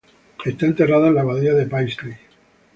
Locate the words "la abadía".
1.13-1.53